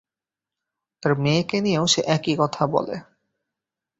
[1.03, 2.95] তার মেয়েকে নিয়েও সে একই কথা বলে।